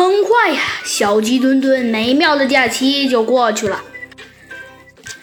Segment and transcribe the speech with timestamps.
[0.00, 3.82] 很快呀，小鸡墩墩美妙的假期就过去了。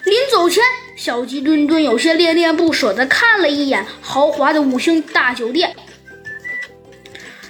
[0.03, 0.63] 临走前，
[0.95, 5.75] 小鸡墩墩有些恋恋不舍地看了一眼豪华的五星大酒店，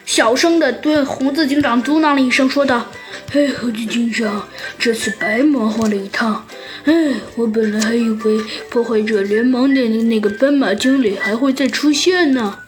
[0.06, 2.88] 小声地对猴子警长嘟囔了一声，说道
[3.30, 4.48] ：“嘿，猴子警长，
[4.80, 6.48] 这次白忙活了一趟。
[6.86, 12.60] 哎，我本来还以为破坏者联盟的那个斑马经理还会再出现呢。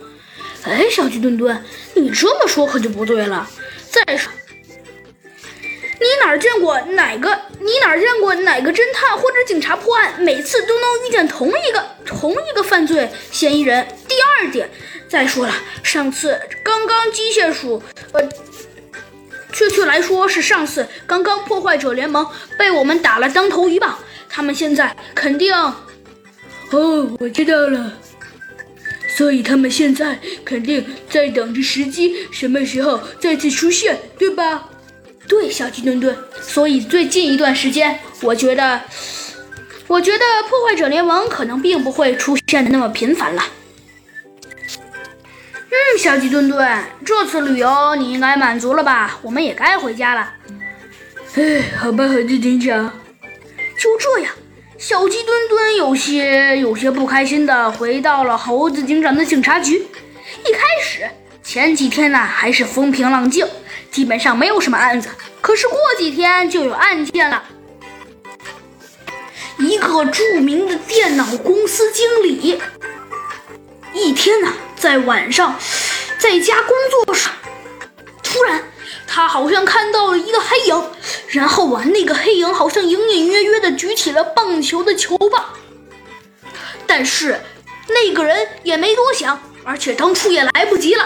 [0.64, 1.64] 哎，小鸡墩墩，
[1.96, 3.50] 你这么说可就不对了。
[3.90, 4.30] 再说。”
[6.30, 7.36] 哪见过哪个？
[7.60, 13.88] 你哪见过哪个侦探或者警察破案，每次都能遇见同一个同一个犯罪嫌疑人？
[14.08, 14.70] 第二点，
[15.08, 18.22] 再说了，上次刚刚机械鼠，呃，
[19.52, 22.24] 确切来说是上次刚刚破坏者联盟
[22.60, 23.98] 被我们打了当头一棒，
[24.30, 25.52] 他们现在肯定……
[25.52, 27.92] 哦，我知道了，
[29.18, 34.70] 所以他们现在肯定在等着时机，什么时候再次出现，对吧？
[35.30, 36.18] 对，小鸡墩墩。
[36.42, 38.82] 所以最近一段时间，我觉得，
[39.88, 43.44] 我觉得破坏者联盟可能并不会出现的那么频繁了。
[45.72, 49.20] 嗯，小鸡墩墩，这次旅游你应该满足了吧？
[49.22, 50.34] 我们也该回家了。
[51.36, 52.92] 哎，好吧，猴子警长。
[53.78, 54.34] 就这样，
[54.80, 59.78] 小鸡墩墩有些有些不开心的回到了猴子警长的警察局。
[59.78, 61.08] 一开始，
[61.44, 63.46] 前几天呢还是风平浪静。
[63.92, 65.10] 基本上没有什么案子，
[65.42, 67.44] 可是过几天就有案件了。
[69.58, 72.62] 一个著名的电脑公司经理，
[73.94, 75.60] 一天呢，在晚上，
[76.18, 77.30] 在家工作时，
[78.24, 78.64] 突然
[79.06, 80.92] 他好像看到了一个黑影，
[81.30, 85.44] 然后啊，那个黑影好像隐隐约约的举起了棒球的球棒，
[86.88, 87.42] 但是
[87.90, 91.06] 那个人也没多想，而且当初也来不及了，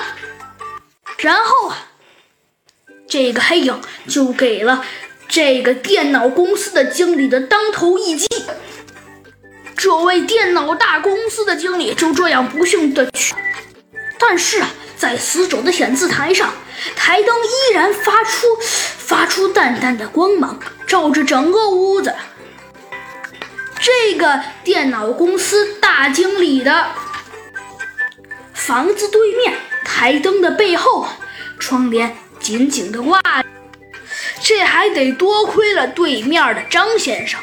[1.17, 1.87] 然后啊。
[3.13, 4.83] 这个黑影就给了
[5.27, 8.27] 这个电脑公司的经理的当头一击，
[9.77, 13.35] 这位电脑大公司的经理就这样不幸的去。
[14.17, 16.55] 但是啊，在死者的显字台上，
[16.95, 18.47] 台灯依然发出
[18.97, 22.15] 发出淡淡的光芒，照着整个屋子。
[23.79, 26.87] 这个电脑公司大经理的
[28.55, 29.53] 房子对面，
[29.85, 31.07] 台灯的背后，
[31.59, 32.17] 窗帘。
[32.43, 33.21] 紧紧的挂，
[34.43, 37.39] 这还得多亏了对面的张先生。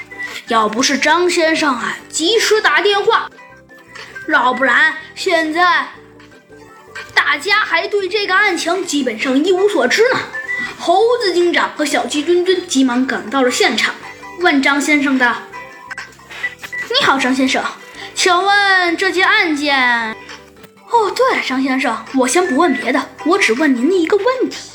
[0.49, 3.31] 要不是张先生啊及时打电话，
[4.29, 5.89] 要不然现在
[7.15, 10.21] 大家还对这个案情基本上一无所知呢。
[10.79, 13.95] 猴子警长和小鸡墩墩急忙赶到了现场，
[14.41, 15.35] 问张先生道
[16.91, 17.65] ：“你好，张先生，
[18.15, 20.15] 请问这件案件……
[20.91, 24.71] 哦，对了，张先生，我先不问别的，我只问您的一个问题。”